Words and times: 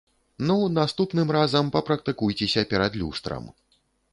Ну, 0.51 0.55
наступным 0.77 1.33
разам 1.35 1.69
папрактыкуйцеся 1.75 2.67
перад 2.73 2.99
люстрам. 3.03 3.45